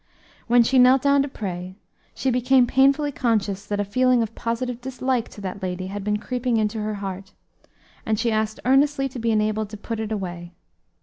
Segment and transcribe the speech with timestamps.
[0.47, 1.75] When she knelt down to pray,
[2.15, 6.17] she became painfully conscious that a feeling of positive dislike to that lady had been
[6.17, 7.33] creeping into her heart,
[8.03, 10.53] and she asked earnestly to be enabled to put it away.